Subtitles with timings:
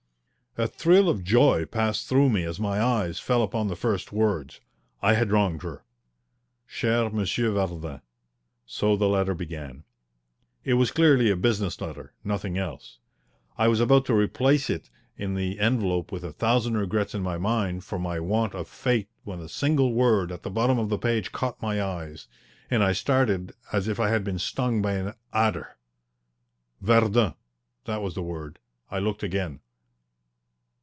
[0.57, 4.59] A thrill of joy passed through me as my eyes fell upon the first words.
[5.01, 5.85] I had wronged her.
[6.67, 8.01] "Cher Monsieur Vardin."
[8.65, 9.85] So the letter began.
[10.65, 12.97] It was clearly a business letter, nothing else.
[13.57, 17.37] I was about to replace it in the envelope with a thousand regrets in my
[17.37, 20.97] mind for my want of faith when a single word at the bottom of the
[20.97, 22.27] page caught my eyes,
[22.69, 25.77] and I started as if I had been stung by an adder.
[26.81, 27.35] "Verdun"
[27.85, 28.59] that was the word.
[28.91, 29.61] I looked again.